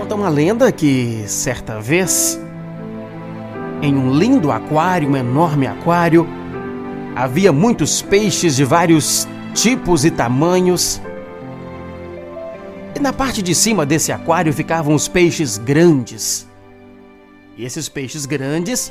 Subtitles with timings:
[0.00, 2.40] Conta uma lenda que, certa vez,
[3.82, 6.26] em um lindo aquário, um enorme aquário,
[7.14, 11.02] havia muitos peixes de vários tipos e tamanhos.
[12.96, 16.48] E na parte de cima desse aquário ficavam os peixes grandes.
[17.54, 18.90] E esses peixes grandes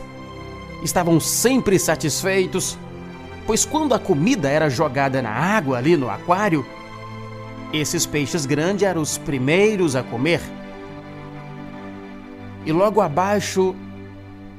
[0.84, 2.78] estavam sempre satisfeitos,
[3.48, 6.64] pois quando a comida era jogada na água ali no aquário,
[7.74, 10.59] esses peixes grandes eram os primeiros a comer.
[12.70, 13.76] E logo abaixo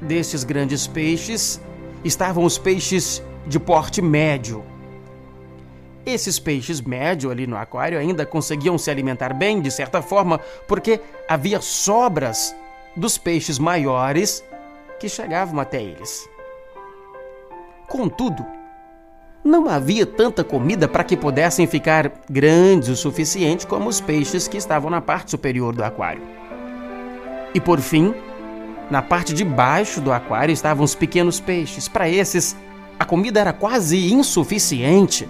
[0.02, 1.60] desses grandes peixes
[2.04, 4.64] estavam os peixes de porte médio.
[6.04, 11.00] Esses peixes médio ali no aquário ainda conseguiam se alimentar bem, de certa forma, porque
[11.28, 12.52] havia sobras
[12.96, 14.42] dos peixes maiores
[14.98, 16.28] que chegavam até eles.
[17.86, 18.44] Contudo,
[19.44, 24.56] não havia tanta comida para que pudessem ficar grandes o suficiente como os peixes que
[24.56, 26.49] estavam na parte superior do aquário.
[27.54, 28.14] E por fim,
[28.90, 31.88] na parte de baixo do aquário estavam os pequenos peixes.
[31.88, 32.56] Para esses,
[32.98, 35.28] a comida era quase insuficiente.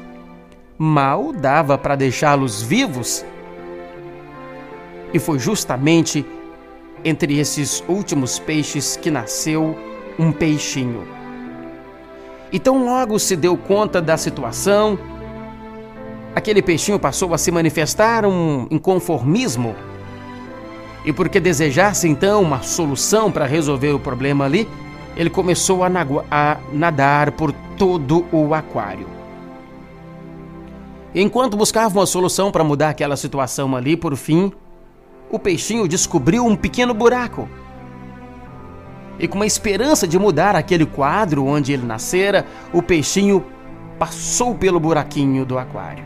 [0.78, 3.24] Mal dava para deixá-los vivos.
[5.12, 6.24] E foi justamente
[7.04, 9.76] entre esses últimos peixes que nasceu
[10.18, 11.06] um peixinho.
[12.52, 14.98] Então, logo se deu conta da situação,
[16.34, 19.74] aquele peixinho passou a se manifestar um inconformismo.
[21.04, 24.68] E porque desejasse então uma solução para resolver o problema ali,
[25.16, 25.88] ele começou a,
[26.30, 29.06] a nadar por todo o aquário.
[31.14, 34.52] Enquanto buscava uma solução para mudar aquela situação ali, por fim,
[35.30, 37.48] o peixinho descobriu um pequeno buraco
[39.20, 43.44] e com uma esperança de mudar aquele quadro onde ele nascera, o peixinho
[43.98, 46.04] passou pelo buraquinho do aquário.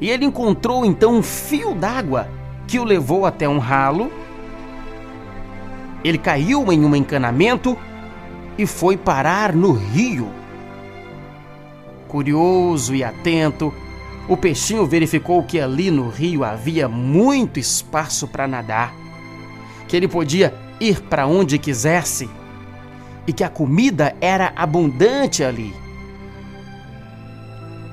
[0.00, 2.28] E ele encontrou então um fio d'água
[2.70, 4.12] que o levou até um ralo.
[6.04, 7.76] Ele caiu em um encanamento
[8.56, 10.30] e foi parar no rio.
[12.06, 13.74] Curioso e atento,
[14.28, 18.94] o peixinho verificou que ali no rio havia muito espaço para nadar,
[19.88, 22.30] que ele podia ir para onde quisesse
[23.26, 25.74] e que a comida era abundante ali.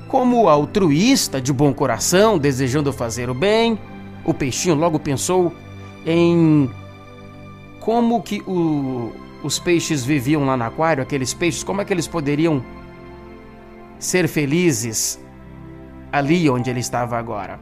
[0.06, 3.76] Como altruísta de bom coração, desejando fazer o bem,
[4.28, 5.52] o peixinho logo pensou
[6.04, 6.70] em
[7.80, 9.10] como que o,
[9.42, 12.62] os peixes viviam lá no aquário, aqueles peixes, como é que eles poderiam
[13.98, 15.18] ser felizes
[16.12, 17.58] ali onde ele estava agora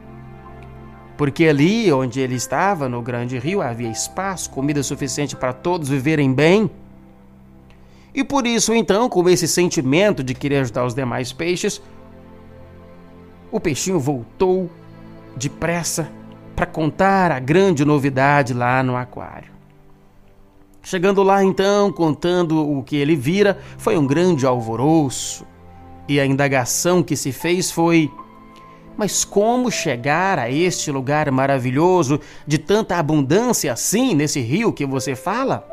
[1.17, 6.31] porque ali onde ele estava, no grande rio, havia espaço, comida suficiente para todos viverem
[6.31, 6.69] bem.
[8.13, 11.81] E por isso, então, com esse sentimento de querer ajudar os demais peixes,
[13.51, 14.69] o peixinho voltou
[15.35, 16.07] depressa
[16.57, 19.51] para contar a grande novidade lá no aquário.
[20.81, 25.45] Chegando lá, então, contando o que ele vira, foi um grande alvoroço.
[26.07, 28.11] E a indagação que se fez foi:
[28.97, 35.15] mas como chegar a este lugar maravilhoso de tanta abundância assim nesse rio que você
[35.15, 35.63] fala?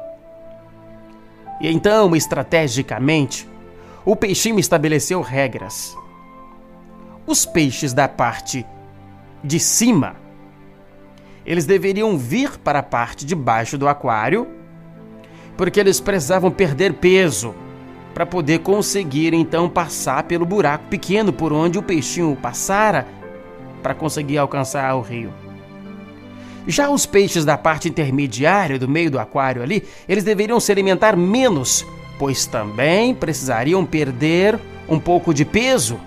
[1.63, 3.49] E então, estrategicamente,
[4.05, 5.97] o peixinho estabeleceu regras.
[7.27, 8.67] Os peixes da parte
[9.43, 10.24] de cima,
[11.47, 14.47] eles deveriam vir para a parte de baixo do aquário,
[15.57, 17.55] porque eles precisavam perder peso
[18.15, 23.07] para poder conseguir então passar pelo buraco pequeno por onde o peixinho passara
[23.83, 25.33] para conseguir alcançar o rio.
[26.67, 31.15] Já os peixes da parte intermediária do meio do aquário ali, eles deveriam se alimentar
[31.15, 31.85] menos,
[32.19, 36.01] pois também precisariam perder um pouco de peso.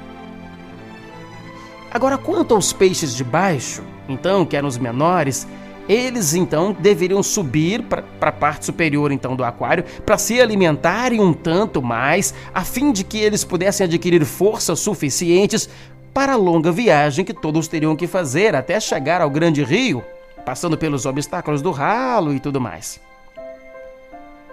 [1.91, 5.47] Agora, quanto aos peixes de baixo, então, que eram os menores,
[5.87, 11.31] eles então deveriam subir para a parte superior então do aquário para se alimentarem um
[11.31, 15.69] tanto mais, a fim de que eles pudessem adquirir forças suficientes
[16.13, 20.03] para a longa viagem que todos teriam que fazer até chegar ao grande rio,
[20.45, 22.99] passando pelos obstáculos do ralo e tudo mais.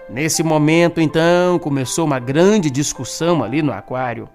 [0.08, 4.28] Nesse momento, então, começou uma grande discussão ali no aquário.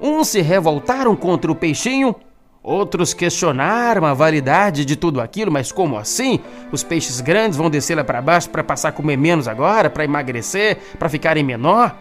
[0.00, 2.16] Uns se revoltaram contra o peixinho
[2.62, 6.40] Outros questionaram a validade de tudo aquilo, mas como assim?
[6.70, 10.04] Os peixes grandes vão descer lá para baixo para passar a comer menos agora, para
[10.04, 11.96] emagrecer, para ficarem menor?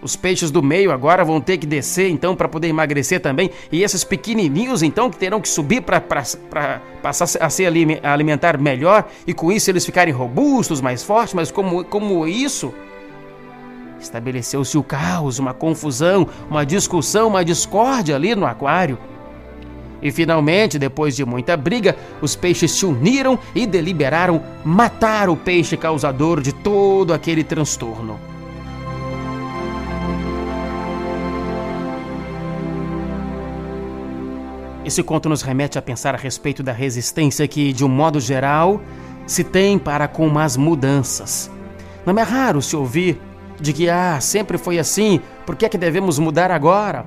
[0.00, 3.82] Os peixes do meio agora vão ter que descer então para poder emagrecer também, e
[3.82, 6.00] esses pequenininhos então que terão que subir para
[7.02, 11.82] passar a se alimentar melhor e com isso eles ficarem robustos, mais fortes, mas como,
[11.84, 12.72] como isso?
[13.98, 18.98] Estabeleceu-se o caos, uma confusão, uma discussão, uma discórdia ali no aquário.
[20.04, 25.78] E finalmente, depois de muita briga, os peixes se uniram e deliberaram matar o peixe
[25.78, 28.20] causador de todo aquele transtorno.
[34.84, 38.82] Esse conto nos remete a pensar a respeito da resistência que, de um modo geral,
[39.26, 41.50] se tem para com as mudanças.
[42.04, 43.18] Não é raro se ouvir
[43.58, 47.06] de que, ah, sempre foi assim, por que é que devemos mudar agora?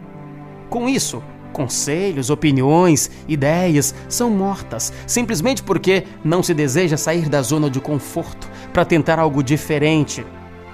[0.67, 1.21] Com isso,
[1.53, 8.47] conselhos, opiniões, ideias são mortas, simplesmente porque não se deseja sair da zona de conforto
[8.71, 10.25] para tentar algo diferente.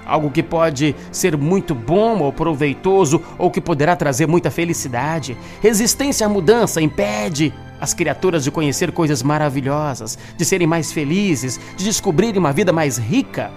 [0.06, 5.36] Algo que pode ser muito bom ou proveitoso ou que poderá trazer muita felicidade.
[5.62, 11.84] Resistência à mudança impede as criaturas de conhecer coisas maravilhosas, de serem mais felizes, de
[11.84, 13.50] descobrirem uma vida mais rica.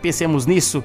[0.00, 0.82] Pensemos nisso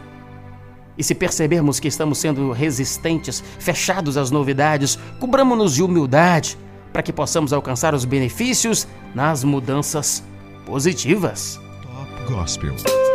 [0.98, 6.58] e se percebermos que estamos sendo resistentes, fechados às novidades, cobramos-nos de humildade
[6.92, 10.24] para que possamos alcançar os benefícios nas mudanças
[10.66, 11.60] positivas.
[11.84, 13.06] Top Gospel.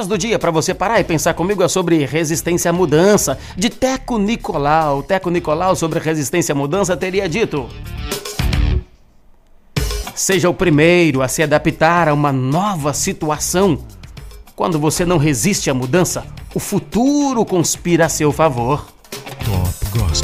[0.00, 3.68] Frase do dia para você parar e pensar comigo é sobre resistência à mudança, de
[3.68, 5.02] Teco Nicolau.
[5.02, 7.68] Teco Nicolau sobre resistência à mudança teria dito:
[10.14, 13.84] Seja o primeiro a se adaptar a uma nova situação.
[14.56, 16.24] Quando você não resiste à mudança,
[16.54, 18.86] o futuro conspira a seu favor.
[19.44, 20.19] Top Gospel.